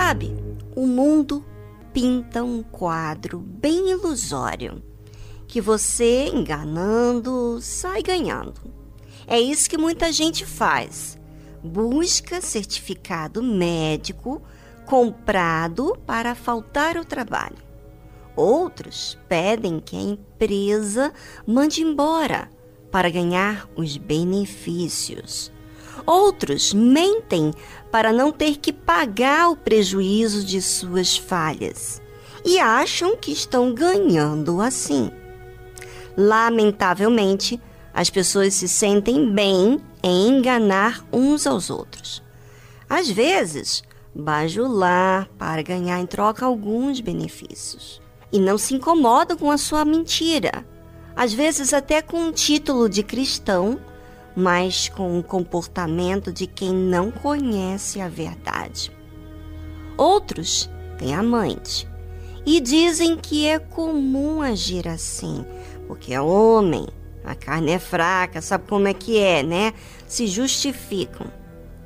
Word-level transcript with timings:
Sabe, 0.00 0.32
o 0.76 0.86
mundo 0.86 1.44
pinta 1.92 2.44
um 2.44 2.62
quadro 2.62 3.40
bem 3.40 3.90
ilusório 3.90 4.80
que 5.48 5.60
você, 5.60 6.28
enganando, 6.28 7.58
sai 7.60 8.00
ganhando. 8.00 8.60
É 9.26 9.40
isso 9.40 9.68
que 9.68 9.76
muita 9.76 10.12
gente 10.12 10.46
faz. 10.46 11.18
Busca 11.64 12.40
certificado 12.40 13.42
médico 13.42 14.40
comprado 14.86 15.98
para 16.06 16.32
faltar 16.36 16.96
ao 16.96 17.04
trabalho. 17.04 17.58
Outros 18.36 19.18
pedem 19.28 19.80
que 19.80 19.96
a 19.96 20.00
empresa 20.00 21.12
mande 21.44 21.82
embora 21.82 22.48
para 22.88 23.10
ganhar 23.10 23.68
os 23.74 23.96
benefícios. 23.96 25.50
Outros 26.06 26.72
mentem 26.72 27.52
para 27.90 28.12
não 28.12 28.30
ter 28.32 28.56
que 28.56 28.72
pagar 28.72 29.50
o 29.50 29.56
prejuízo 29.56 30.44
de 30.44 30.60
suas 30.60 31.16
falhas 31.16 32.00
e 32.44 32.58
acham 32.58 33.16
que 33.16 33.32
estão 33.32 33.74
ganhando 33.74 34.60
assim. 34.60 35.10
Lamentavelmente, 36.16 37.60
as 37.92 38.10
pessoas 38.10 38.54
se 38.54 38.68
sentem 38.68 39.32
bem 39.32 39.80
em 40.02 40.28
enganar 40.28 41.04
uns 41.12 41.46
aos 41.46 41.70
outros. 41.70 42.22
Às 42.88 43.10
vezes, 43.10 43.82
bajular 44.14 45.28
para 45.38 45.62
ganhar 45.62 46.00
em 46.00 46.06
troca 46.06 46.46
alguns 46.46 47.00
benefícios. 47.00 48.00
E 48.32 48.38
não 48.38 48.58
se 48.58 48.74
incomoda 48.74 49.36
com 49.36 49.50
a 49.50 49.56
sua 49.56 49.84
mentira, 49.84 50.66
às 51.16 51.32
vezes 51.32 51.72
até 51.72 52.00
com 52.02 52.18
um 52.18 52.32
título 52.32 52.88
de 52.88 53.02
cristão, 53.02 53.80
mas 54.38 54.88
com 54.88 55.18
o 55.18 55.22
comportamento 55.22 56.32
de 56.32 56.46
quem 56.46 56.72
não 56.72 57.10
conhece 57.10 58.00
a 58.00 58.08
verdade. 58.08 58.92
Outros 59.96 60.70
têm 60.96 61.12
amante 61.12 61.88
e 62.46 62.60
dizem 62.60 63.16
que 63.16 63.48
é 63.48 63.58
comum 63.58 64.40
agir 64.40 64.86
assim, 64.86 65.44
porque 65.88 66.14
é 66.14 66.20
homem, 66.20 66.86
a 67.24 67.34
carne 67.34 67.72
é 67.72 67.80
fraca, 67.80 68.40
sabe 68.40 68.68
como 68.68 68.86
é 68.86 68.94
que 68.94 69.18
é, 69.18 69.42
né? 69.42 69.74
Se 70.06 70.28
justificam, 70.28 71.26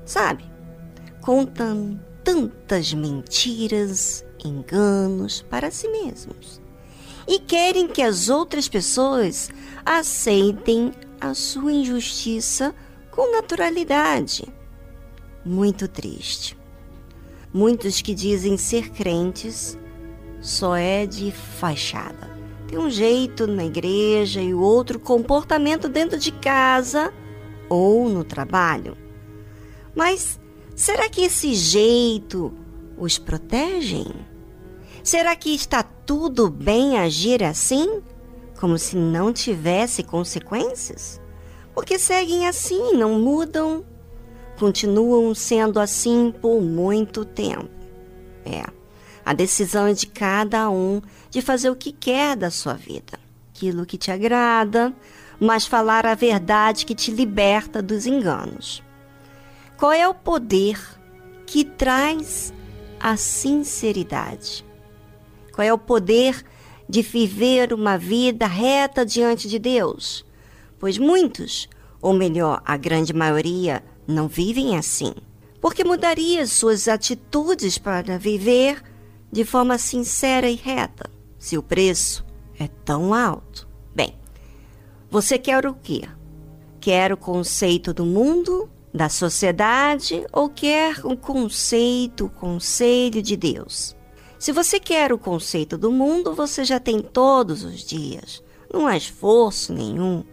sabe? 0.04 0.44
Contam 1.22 1.98
tantas 2.22 2.92
mentiras, 2.92 4.26
enganos 4.44 5.40
para 5.40 5.70
si 5.70 5.88
mesmos 5.88 6.60
e 7.26 7.38
querem 7.38 7.88
que 7.88 8.02
as 8.02 8.28
outras 8.28 8.68
pessoas 8.68 9.50
aceitem 9.86 10.92
a 11.22 11.34
sua 11.34 11.72
injustiça 11.72 12.74
com 13.10 13.32
naturalidade. 13.32 14.44
Muito 15.44 15.88
triste. 15.88 16.58
Muitos 17.52 18.00
que 18.00 18.14
dizem 18.14 18.56
ser 18.56 18.90
crentes 18.90 19.78
só 20.40 20.76
é 20.76 21.06
de 21.06 21.30
fachada. 21.30 22.30
Tem 22.66 22.78
um 22.78 22.90
jeito 22.90 23.46
na 23.46 23.64
igreja 23.64 24.40
e 24.40 24.54
outro 24.54 24.98
comportamento 24.98 25.88
dentro 25.88 26.18
de 26.18 26.32
casa 26.32 27.12
ou 27.68 28.08
no 28.08 28.24
trabalho. 28.24 28.96
Mas 29.94 30.40
Será 30.74 31.08
que 31.08 31.22
esse 31.22 31.54
jeito 31.54 32.52
os 32.96 33.18
protegem? 33.18 34.06
Será 35.04 35.36
que 35.36 35.54
está 35.54 35.82
tudo 35.82 36.48
bem 36.50 36.98
agir 36.98 37.44
assim, 37.44 38.02
como 38.62 38.78
se 38.78 38.94
não 38.94 39.32
tivesse 39.32 40.04
consequências? 40.04 41.20
Porque 41.74 41.98
seguem 41.98 42.46
assim, 42.46 42.92
não 42.92 43.18
mudam, 43.18 43.84
continuam 44.56 45.34
sendo 45.34 45.80
assim 45.80 46.32
por 46.40 46.62
muito 46.62 47.24
tempo. 47.24 47.68
É, 48.46 48.62
a 49.26 49.32
decisão 49.32 49.88
é 49.88 49.92
de 49.92 50.06
cada 50.06 50.70
um 50.70 51.02
de 51.28 51.42
fazer 51.42 51.70
o 51.70 51.74
que 51.74 51.90
quer 51.90 52.36
da 52.36 52.52
sua 52.52 52.74
vida, 52.74 53.18
aquilo 53.52 53.84
que 53.84 53.98
te 53.98 54.12
agrada, 54.12 54.94
mas 55.40 55.66
falar 55.66 56.06
a 56.06 56.14
verdade 56.14 56.86
que 56.86 56.94
te 56.94 57.10
liberta 57.10 57.82
dos 57.82 58.06
enganos. 58.06 58.80
Qual 59.76 59.90
é 59.90 60.06
o 60.06 60.14
poder 60.14 60.78
que 61.46 61.64
traz 61.64 62.54
a 63.00 63.16
sinceridade? 63.16 64.64
Qual 65.52 65.66
é 65.66 65.72
o 65.72 65.78
poder 65.78 66.44
de 66.92 67.00
viver 67.00 67.72
uma 67.72 67.96
vida 67.96 68.46
reta 68.46 69.02
diante 69.02 69.48
de 69.48 69.58
Deus? 69.58 70.26
Pois 70.78 70.98
muitos, 70.98 71.66
ou 72.02 72.12
melhor, 72.12 72.60
a 72.66 72.76
grande 72.76 73.14
maioria, 73.14 73.82
não 74.06 74.28
vivem 74.28 74.76
assim. 74.76 75.14
Porque 75.58 75.84
mudaria 75.84 76.46
suas 76.46 76.88
atitudes 76.88 77.78
para 77.78 78.18
viver 78.18 78.82
de 79.32 79.42
forma 79.42 79.78
sincera 79.78 80.50
e 80.50 80.54
reta, 80.54 81.08
se 81.38 81.56
o 81.56 81.62
preço 81.62 82.26
é 82.58 82.68
tão 82.84 83.14
alto? 83.14 83.66
Bem, 83.94 84.14
você 85.10 85.38
quer 85.38 85.66
o 85.66 85.72
quê? 85.72 86.02
Quer 86.78 87.10
o 87.10 87.16
conceito 87.16 87.94
do 87.94 88.04
mundo 88.04 88.68
da 88.92 89.08
sociedade 89.08 90.26
ou 90.30 90.50
quer 90.50 91.00
o 91.06 91.16
conceito, 91.16 92.26
o 92.26 92.28
conselho 92.28 93.22
de 93.22 93.34
Deus. 93.34 93.96
Se 94.42 94.50
você 94.50 94.80
quer 94.80 95.12
o 95.12 95.18
conceito 95.18 95.78
do 95.78 95.92
mundo, 95.92 96.34
você 96.34 96.64
já 96.64 96.80
tem 96.80 97.00
todos 97.00 97.62
os 97.62 97.84
dias, 97.84 98.42
não 98.74 98.88
há 98.88 98.96
esforço 98.96 99.72
nenhum. 99.72 100.24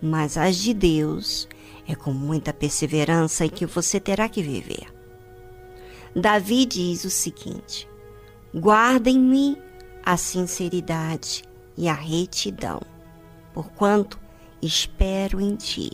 Mas 0.00 0.36
as 0.36 0.54
de 0.54 0.72
Deus 0.72 1.48
é 1.84 1.96
com 1.96 2.12
muita 2.12 2.52
perseverança 2.52 3.44
e 3.44 3.50
que 3.50 3.66
você 3.66 3.98
terá 3.98 4.28
que 4.28 4.40
viver. 4.40 4.86
Davi 6.14 6.64
diz 6.64 7.02
o 7.02 7.10
seguinte: 7.10 7.88
Guardem-me 8.54 9.60
a 10.04 10.16
sinceridade 10.16 11.42
e 11.76 11.88
a 11.88 11.92
retidão, 11.92 12.80
porquanto 13.52 14.16
espero 14.62 15.40
em 15.40 15.56
ti. 15.56 15.90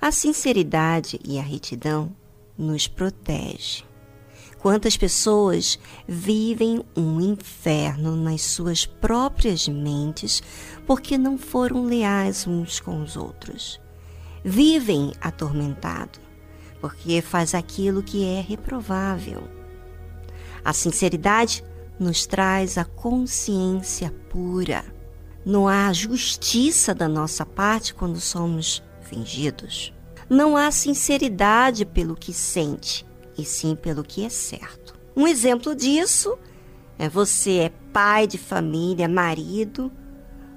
A 0.00 0.10
sinceridade 0.10 1.20
e 1.24 1.38
a 1.38 1.42
retidão 1.42 2.10
nos 2.58 2.88
protege. 2.88 3.88
Quantas 4.60 4.94
pessoas 4.94 5.78
vivem 6.06 6.84
um 6.94 7.18
inferno 7.18 8.14
nas 8.14 8.42
suas 8.42 8.84
próprias 8.84 9.66
mentes 9.66 10.42
porque 10.86 11.16
não 11.16 11.38
foram 11.38 11.86
leais 11.86 12.46
uns 12.46 12.78
com 12.78 13.02
os 13.02 13.16
outros? 13.16 13.80
Vivem 14.44 15.14
atormentado 15.18 16.18
porque 16.78 17.22
faz 17.22 17.54
aquilo 17.54 18.02
que 18.02 18.22
é 18.22 18.42
reprovável. 18.42 19.48
A 20.62 20.74
sinceridade 20.74 21.64
nos 21.98 22.26
traz 22.26 22.76
a 22.76 22.84
consciência 22.84 24.14
pura. 24.28 24.84
Não 25.42 25.66
há 25.66 25.90
justiça 25.90 26.94
da 26.94 27.08
nossa 27.08 27.46
parte 27.46 27.94
quando 27.94 28.20
somos 28.20 28.82
fingidos. 29.00 29.94
Não 30.28 30.54
há 30.54 30.70
sinceridade 30.70 31.86
pelo 31.86 32.14
que 32.14 32.32
sente, 32.34 33.06
e 33.40 33.44
sim 33.44 33.74
pelo 33.74 34.04
que 34.04 34.24
é 34.24 34.28
certo. 34.28 34.94
Um 35.16 35.26
exemplo 35.26 35.74
disso 35.74 36.38
é 36.98 37.08
você 37.08 37.56
é 37.58 37.72
pai 37.92 38.26
de 38.26 38.38
família, 38.38 39.08
marido, 39.08 39.90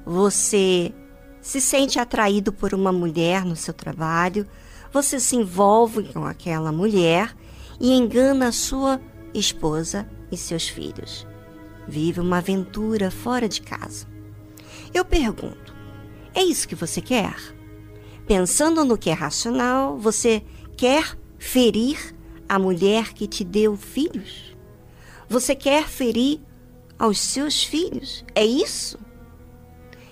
você 0.05 0.93
se 1.41 1.59
sente 1.59 1.99
atraído 1.99 2.53
por 2.53 2.73
uma 2.73 2.91
mulher 2.91 3.45
no 3.45 3.55
seu 3.55 3.73
trabalho, 3.73 4.47
você 4.91 5.19
se 5.19 5.35
envolve 5.35 6.13
com 6.13 6.25
aquela 6.25 6.71
mulher 6.71 7.35
e 7.79 7.91
engana 7.91 8.47
a 8.47 8.51
sua 8.51 9.01
esposa 9.33 10.07
e 10.31 10.37
seus 10.37 10.67
filhos. 10.67 11.27
Vive 11.87 12.19
uma 12.19 12.37
aventura 12.37 13.09
fora 13.09 13.49
de 13.49 13.61
casa. 13.61 14.07
Eu 14.93 15.03
pergunto: 15.03 15.73
é 16.33 16.43
isso 16.43 16.67
que 16.67 16.75
você 16.75 17.01
quer? 17.01 17.35
Pensando 18.25 18.85
no 18.85 18.97
que 18.97 19.09
é 19.09 19.13
racional, 19.13 19.97
você 19.97 20.43
quer 20.77 21.17
ferir 21.37 22.15
a 22.47 22.59
mulher 22.59 23.13
que 23.13 23.27
te 23.27 23.43
deu 23.43 23.75
filhos? 23.75 24.55
Você 25.27 25.55
quer 25.55 25.87
ferir 25.87 26.39
aos 26.97 27.19
seus 27.19 27.63
filhos? 27.63 28.23
É 28.35 28.45
isso? 28.45 28.99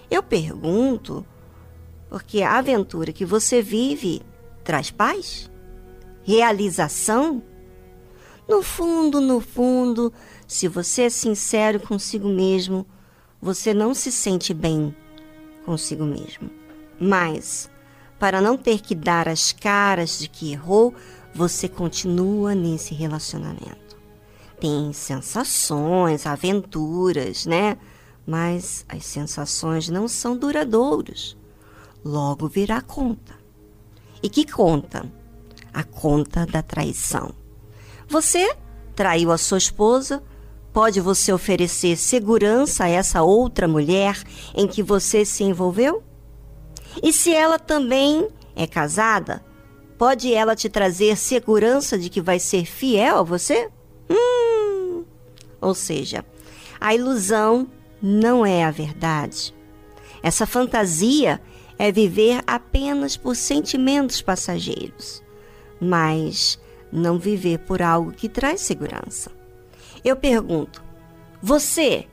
Eu 0.09 0.23
pergunto 0.23 1.25
porque 2.09 2.41
a 2.41 2.57
aventura 2.57 3.13
que 3.13 3.25
você 3.25 3.61
vive 3.61 4.21
traz 4.63 4.91
paz? 4.91 5.49
Realização? 6.23 7.41
No 8.47 8.61
fundo, 8.61 9.21
no 9.21 9.39
fundo, 9.39 10.11
se 10.45 10.67
você 10.67 11.03
é 11.03 11.09
sincero 11.09 11.79
consigo 11.79 12.27
mesmo, 12.27 12.85
você 13.41 13.73
não 13.73 13.93
se 13.93 14.11
sente 14.11 14.53
bem 14.53 14.93
consigo 15.65 16.03
mesmo. 16.03 16.49
Mas 16.99 17.69
para 18.19 18.41
não 18.41 18.57
ter 18.57 18.81
que 18.81 18.93
dar 18.93 19.27
as 19.27 19.51
caras 19.51 20.19
de 20.19 20.27
que 20.27 20.51
errou, 20.51 20.93
você 21.33 21.67
continua 21.67 22.53
nesse 22.53 22.93
relacionamento. 22.93 23.97
Tem 24.59 24.93
sensações, 24.93 26.25
aventuras, 26.25 27.45
né? 27.45 27.77
Mas 28.25 28.85
as 28.87 29.05
sensações 29.05 29.89
não 29.89 30.07
são 30.07 30.37
duradouras. 30.37 31.35
Logo 32.03 32.47
virá 32.47 32.81
conta. 32.81 33.33
E 34.21 34.29
que 34.29 34.45
conta? 34.45 35.11
A 35.73 35.83
conta 35.83 36.45
da 36.45 36.61
traição. 36.61 37.33
Você 38.07 38.55
traiu 38.95 39.31
a 39.31 39.37
sua 39.37 39.57
esposa, 39.57 40.21
pode 40.71 40.99
você 40.99 41.33
oferecer 41.33 41.95
segurança 41.97 42.83
a 42.83 42.89
essa 42.89 43.23
outra 43.23 43.67
mulher 43.67 44.21
em 44.53 44.67
que 44.67 44.83
você 44.83 45.25
se 45.25 45.43
envolveu? 45.43 46.03
E 47.01 47.11
se 47.11 47.33
ela 47.33 47.57
também 47.57 48.27
é 48.55 48.67
casada, 48.67 49.43
pode 50.01 50.33
ela 50.33 50.55
te 50.55 50.67
trazer 50.67 51.15
segurança 51.15 51.95
de 51.95 52.09
que 52.09 52.19
vai 52.19 52.39
ser 52.39 52.65
fiel 52.65 53.19
a 53.19 53.21
você? 53.21 53.69
Hum. 54.09 55.03
Ou 55.61 55.75
seja, 55.75 56.25
a 56.79 56.95
ilusão 56.95 57.67
não 58.01 58.43
é 58.43 58.63
a 58.63 58.71
verdade. 58.71 59.53
Essa 60.23 60.47
fantasia 60.47 61.39
é 61.77 61.91
viver 61.91 62.41
apenas 62.47 63.15
por 63.15 63.35
sentimentos 63.35 64.23
passageiros, 64.23 65.21
mas 65.79 66.59
não 66.91 67.19
viver 67.19 67.59
por 67.59 67.79
algo 67.79 68.11
que 68.11 68.27
traz 68.27 68.61
segurança. 68.61 69.31
Eu 70.03 70.15
pergunto: 70.15 70.83
você 71.39 72.07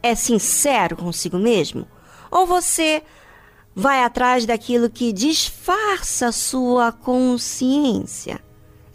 é 0.00 0.14
sincero 0.14 0.96
consigo 0.96 1.38
mesmo? 1.40 1.88
Ou 2.30 2.46
você 2.46 3.02
vai 3.74 4.02
atrás 4.02 4.46
daquilo 4.46 4.90
que 4.90 5.12
disfarça 5.12 6.30
sua 6.32 6.92
consciência? 6.92 8.40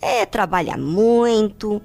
É 0.02 0.26
trabalhar 0.26 0.78
muito, 0.78 1.82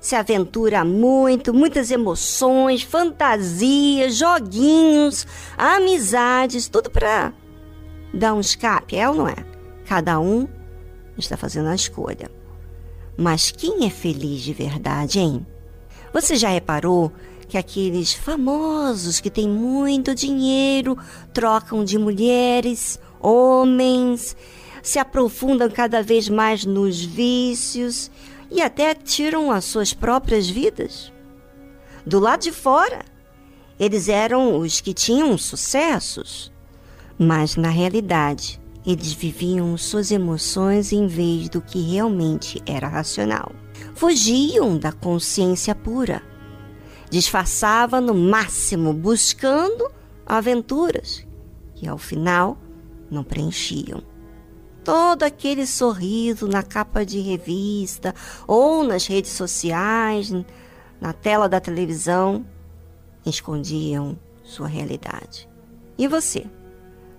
se 0.00 0.16
aventura 0.16 0.84
muito, 0.84 1.52
muitas 1.52 1.90
emoções, 1.90 2.82
fantasias, 2.82 4.16
joguinhos, 4.16 5.26
amizades, 5.56 6.68
tudo 6.68 6.90
para 6.90 7.32
dar 8.12 8.34
um 8.34 8.40
escape, 8.40 8.96
é 8.96 9.08
ou 9.08 9.14
não 9.14 9.28
é? 9.28 9.36
Cada 9.86 10.18
um 10.18 10.48
está 11.18 11.36
fazendo 11.36 11.68
a 11.68 11.74
escolha. 11.74 12.30
Mas 13.16 13.50
quem 13.50 13.84
é 13.86 13.90
feliz 13.90 14.40
de 14.40 14.54
verdade, 14.54 15.18
hein? 15.18 15.46
Você 16.12 16.36
já 16.36 16.48
reparou 16.48 17.12
que 17.50 17.58
aqueles 17.58 18.14
famosos 18.14 19.18
que 19.18 19.28
têm 19.28 19.48
muito 19.48 20.14
dinheiro 20.14 20.96
trocam 21.34 21.84
de 21.84 21.98
mulheres, 21.98 22.96
homens, 23.20 24.36
se 24.80 25.00
aprofundam 25.00 25.68
cada 25.68 26.00
vez 26.00 26.28
mais 26.28 26.64
nos 26.64 27.04
vícios 27.04 28.08
e 28.52 28.62
até 28.62 28.94
tiram 28.94 29.50
as 29.50 29.64
suas 29.64 29.92
próprias 29.92 30.48
vidas? 30.48 31.12
Do 32.06 32.20
lado 32.20 32.42
de 32.42 32.52
fora, 32.52 33.04
eles 33.80 34.08
eram 34.08 34.56
os 34.56 34.80
que 34.80 34.94
tinham 34.94 35.36
sucessos, 35.36 36.52
mas 37.18 37.56
na 37.56 37.68
realidade 37.68 38.60
eles 38.86 39.12
viviam 39.12 39.76
suas 39.76 40.12
emoções 40.12 40.92
em 40.92 41.08
vez 41.08 41.48
do 41.48 41.60
que 41.60 41.80
realmente 41.80 42.62
era 42.64 42.86
racional. 42.86 43.52
Fugiam 43.96 44.78
da 44.78 44.92
consciência 44.92 45.74
pura. 45.74 46.29
Disfarçava 47.10 48.00
no 48.00 48.14
máximo, 48.14 48.92
buscando 48.92 49.90
aventuras 50.24 51.26
que 51.74 51.88
ao 51.88 51.98
final 51.98 52.56
não 53.10 53.24
preenchiam. 53.24 54.02
Todo 54.84 55.24
aquele 55.24 55.66
sorriso 55.66 56.46
na 56.46 56.62
capa 56.62 57.04
de 57.04 57.18
revista 57.20 58.14
ou 58.46 58.84
nas 58.84 59.06
redes 59.06 59.32
sociais, 59.32 60.30
na 61.00 61.12
tela 61.12 61.48
da 61.48 61.60
televisão, 61.60 62.46
escondiam 63.26 64.18
sua 64.44 64.68
realidade. 64.68 65.48
E 65.98 66.06
você 66.06 66.46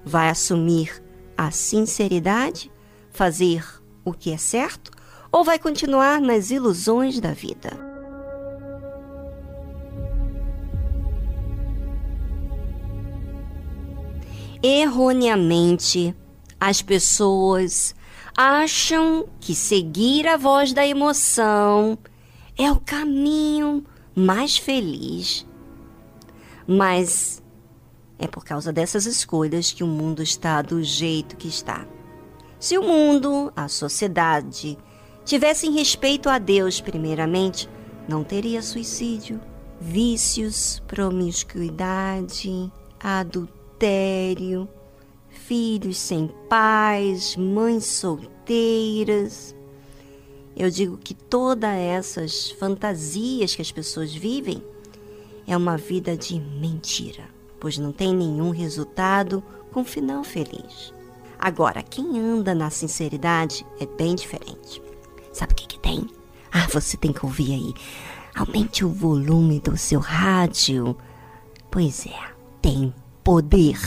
vai 0.05 0.29
assumir 0.29 1.03
a 1.37 1.51
sinceridade, 1.51 2.71
fazer 3.09 3.65
o 4.05 4.13
que 4.13 4.31
é 4.31 4.37
certo, 4.37 4.91
ou 5.31 5.43
vai 5.43 5.59
continuar 5.59 6.21
nas 6.21 6.49
ilusões 6.49 7.19
da 7.19 7.33
vida? 7.33 7.90
Erroneamente, 14.63 16.15
as 16.59 16.83
pessoas 16.83 17.95
acham 18.37 19.27
que 19.39 19.55
seguir 19.55 20.27
a 20.27 20.37
voz 20.37 20.71
da 20.71 20.85
emoção 20.85 21.97
é 22.55 22.71
o 22.71 22.79
caminho 22.79 23.83
mais 24.15 24.57
feliz. 24.57 25.47
Mas 26.67 27.41
é 28.19 28.27
por 28.27 28.45
causa 28.45 28.71
dessas 28.71 29.07
escolhas 29.07 29.71
que 29.71 29.83
o 29.83 29.87
mundo 29.87 30.21
está 30.21 30.61
do 30.61 30.83
jeito 30.83 31.35
que 31.37 31.47
está. 31.47 31.87
Se 32.59 32.77
o 32.77 32.83
mundo, 32.83 33.51
a 33.55 33.67
sociedade, 33.67 34.77
tivessem 35.25 35.71
respeito 35.71 36.29
a 36.29 36.37
Deus 36.37 36.79
primeiramente, 36.79 37.67
não 38.07 38.23
teria 38.23 38.61
suicídio, 38.61 39.41
vícios, 39.79 40.83
promiscuidade, 40.87 42.71
adultério, 42.99 43.60
filhos 45.29 45.97
sem 45.97 46.29
pais, 46.49 47.35
mães 47.35 47.85
solteiras. 47.85 49.55
Eu 50.55 50.69
digo 50.69 50.97
que 50.97 51.13
todas 51.13 51.73
essas 51.73 52.51
fantasias 52.51 53.55
que 53.55 53.61
as 53.61 53.71
pessoas 53.71 54.13
vivem 54.13 54.63
é 55.47 55.55
uma 55.55 55.77
vida 55.77 56.15
de 56.15 56.39
mentira 56.39 57.41
pois 57.61 57.77
não 57.77 57.93
tem 57.93 58.13
nenhum 58.13 58.49
resultado 58.49 59.41
com 59.71 59.85
final 59.85 60.23
feliz. 60.23 60.91
Agora, 61.39 61.83
quem 61.83 62.19
anda 62.19 62.55
na 62.55 62.71
sinceridade 62.71 63.65
é 63.79 63.85
bem 63.85 64.15
diferente. 64.15 64.81
Sabe 65.31 65.53
o 65.53 65.55
que, 65.55 65.67
que 65.67 65.79
tem? 65.79 66.09
Ah, 66.51 66.67
você 66.67 66.97
tem 66.97 67.13
que 67.13 67.23
ouvir 67.23 67.53
aí. 67.53 67.73
Aumente 68.35 68.83
o 68.83 68.89
volume 68.89 69.59
do 69.59 69.77
seu 69.77 69.99
rádio. 69.99 70.97
Pois 71.69 72.05
é, 72.07 72.19
tem 72.61 72.93
poder. 73.23 73.79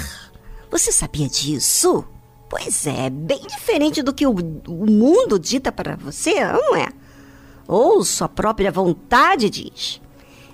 Você 0.70 0.90
sabia 0.90 1.28
disso? 1.28 2.04
Pois 2.48 2.86
é, 2.86 3.10
bem 3.10 3.40
diferente 3.46 4.02
do 4.02 4.12
que 4.12 4.26
o, 4.26 4.32
o 4.32 4.86
mundo 4.90 5.38
dita 5.38 5.72
para 5.72 5.96
você, 5.96 6.44
não 6.44 6.76
é? 6.76 6.88
Ou 7.66 8.04
sua 8.04 8.28
própria 8.28 8.70
vontade 8.70 9.48
diz. 9.50 10.00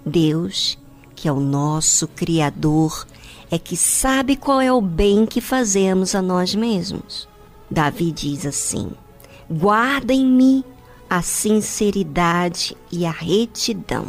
Deus 0.04 0.78
que 1.20 1.28
é 1.28 1.32
o 1.32 1.38
nosso 1.38 2.08
Criador, 2.08 3.06
é 3.50 3.58
que 3.58 3.76
sabe 3.76 4.36
qual 4.36 4.58
é 4.58 4.72
o 4.72 4.80
bem 4.80 5.26
que 5.26 5.42
fazemos 5.42 6.14
a 6.14 6.22
nós 6.22 6.54
mesmos. 6.54 7.28
Davi 7.70 8.10
diz 8.10 8.46
assim: 8.46 8.90
Guarda 9.50 10.14
em 10.14 10.24
mim 10.24 10.64
a 11.10 11.20
sinceridade 11.20 12.74
e 12.90 13.04
a 13.04 13.10
retidão, 13.10 14.06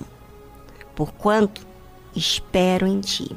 porquanto 0.96 1.68
espero 2.16 2.88
em 2.88 3.02
ti. 3.02 3.36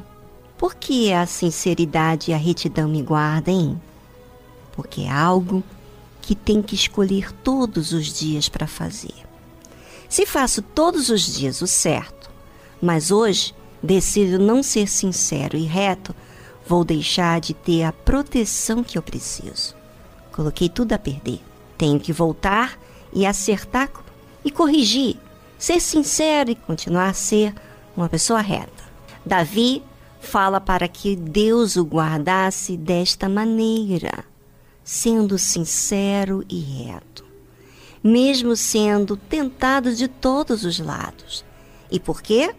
Por 0.56 0.74
que 0.74 1.12
a 1.12 1.26
sinceridade 1.26 2.30
e 2.30 2.34
a 2.34 2.36
retidão 2.36 2.88
me 2.88 3.02
guardem? 3.02 3.80
Porque 4.72 5.02
é 5.02 5.10
algo 5.10 5.62
que 6.20 6.34
tem 6.34 6.62
que 6.62 6.74
escolher 6.74 7.32
todos 7.32 7.92
os 7.92 8.06
dias 8.06 8.48
para 8.48 8.66
fazer. 8.66 9.14
Se 10.08 10.24
faço 10.24 10.62
todos 10.62 11.10
os 11.10 11.22
dias 11.22 11.60
o 11.60 11.66
certo, 11.66 12.30
mas 12.80 13.10
hoje 13.10 13.54
decido 13.82 14.38
não 14.38 14.62
ser 14.62 14.88
sincero 14.88 15.56
e 15.56 15.64
reto, 15.64 16.14
vou 16.66 16.84
deixar 16.84 17.40
de 17.40 17.52
ter 17.52 17.82
a 17.82 17.92
proteção 17.92 18.82
que 18.82 18.96
eu 18.96 19.02
preciso. 19.02 19.74
Coloquei 20.32 20.68
tudo 20.68 20.92
a 20.92 20.98
perder. 20.98 21.40
Tenho 21.76 22.00
que 22.00 22.12
voltar 22.12 22.78
e 23.12 23.26
acertar 23.26 23.90
e 24.44 24.50
corrigir, 24.50 25.16
ser 25.58 25.80
sincero 25.80 26.50
e 26.50 26.54
continuar 26.54 27.08
a 27.08 27.14
ser 27.14 27.54
uma 27.96 28.08
pessoa 28.08 28.40
reta. 28.40 28.84
Davi 29.24 29.82
fala 30.24 30.60
para 30.60 30.88
que 30.88 31.14
Deus 31.14 31.76
o 31.76 31.84
guardasse 31.84 32.76
desta 32.76 33.28
maneira, 33.28 34.24
sendo 34.82 35.38
sincero 35.38 36.44
e 36.48 36.58
reto, 36.58 37.24
mesmo 38.02 38.56
sendo 38.56 39.16
tentado 39.16 39.94
de 39.94 40.08
todos 40.08 40.64
os 40.64 40.80
lados. 40.80 41.44
E 41.90 42.00
por 42.00 42.20
quê? 42.20 42.52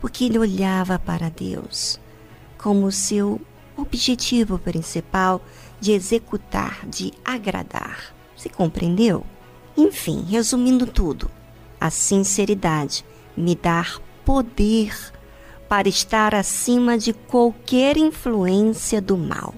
porque 0.00 0.24
ele 0.24 0.38
olhava 0.38 0.98
para 0.98 1.28
Deus 1.28 2.00
como 2.56 2.90
seu 2.90 3.40
objetivo 3.76 4.58
principal 4.58 5.40
de 5.80 5.92
executar, 5.92 6.86
de 6.86 7.12
agradar. 7.24 8.14
Você 8.36 8.48
compreendeu? 8.48 9.24
Enfim, 9.76 10.24
resumindo 10.28 10.86
tudo, 10.86 11.30
a 11.80 11.90
sinceridade 11.90 13.04
me 13.36 13.54
dá 13.54 13.86
poder 14.24 14.94
para 15.70 15.88
estar 15.88 16.34
acima 16.34 16.98
de 16.98 17.12
qualquer 17.12 17.96
influência 17.96 19.00
do 19.00 19.16
mal. 19.16 19.54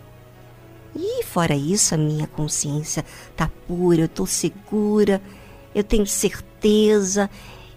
E 0.95 1.25
fora 1.25 1.57
isso, 1.57 1.95
a 1.95 1.97
minha 1.97 2.26
consciência 2.26 3.02
está 3.31 3.50
pura, 3.66 4.02
eu 4.02 4.04
estou 4.04 4.26
segura, 4.26 5.23
eu 5.75 5.83
tenho 5.83 6.07
certeza, 6.07 7.31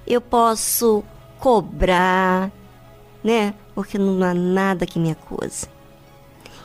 eu 0.05 0.19
posso 0.19 1.01
cobrar, 1.39 2.51
né? 3.23 3.53
Porque 3.73 3.97
não 3.97 4.21
há 4.21 4.33
nada 4.33 4.85
que 4.85 4.99
me 4.99 5.11
acuse. 5.11 5.67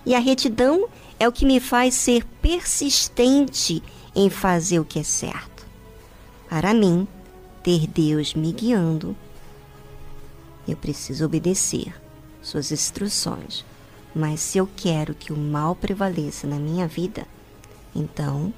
E 0.05 0.13
a 0.13 0.19
retidão 0.19 0.89
é 1.21 1.29
o 1.29 1.33
que 1.33 1.47
me 1.47 1.61
faz 1.61 1.95
ser 1.95 2.25
persistente 2.43 3.81
em 4.13 4.29
fazer 4.29 4.81
o 4.81 4.85
que 4.85 4.99
é 4.99 5.05
certo. 5.05 5.65
Para 6.49 6.75
mim, 6.75 7.07
ter 7.63 7.87
Deus 7.87 8.35
me 8.35 8.51
guiando, 8.51 9.15
eu 10.67 10.77
preciso 10.77 11.25
obedecer 11.25 11.95
suas 12.43 12.73
instruções. 12.73 13.65
Mas 14.15 14.41
se 14.41 14.59
eu 14.59 14.69
quero 14.77 15.15
que 15.15 15.33
o 15.33 15.37
mal 15.37 15.75
prevaleça 15.75 16.47
na 16.47 16.57
minha 16.59 16.87
vida, 16.87 17.27
então 17.95 18.53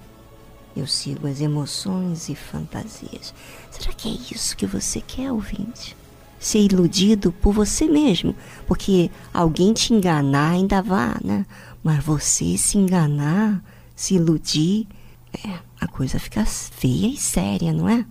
eu 0.75 0.87
sigo 0.87 1.27
as 1.27 1.41
emoções 1.41 2.29
e 2.29 2.35
fantasias. 2.35 3.35
Será 3.71 3.93
que 3.93 4.09
é 4.09 4.35
isso 4.35 4.57
que 4.57 4.67
você 4.67 5.01
quer, 5.01 5.31
ouvinte? 5.31 5.97
Ser 6.39 6.61
iludido 6.61 7.31
por 7.31 7.53
você 7.53 7.87
mesmo, 7.87 8.35
porque 8.67 9.11
alguém 9.33 9.73
te 9.73 9.93
enganar 9.93 10.53
ainda 10.53 10.83
vá, 10.83 11.17
né? 11.23 11.47
Mas 11.85 12.03
você 12.03 12.57
se 12.57 12.79
enganar, 12.79 13.63
se 13.95 14.15
iludir, 14.15 14.89
é, 15.33 15.59
a 15.81 15.87
coisa 15.87 16.19
fica 16.19 16.45
feia 16.45 17.09
e 17.09 17.17
séria, 17.17 17.73
não 17.73 17.89
é? 17.89 18.05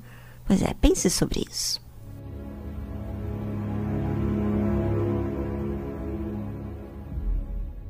Pois 0.45 0.61
é, 0.61 0.73
pense 0.75 1.09
sobre 1.09 1.45
isso. 1.49 1.80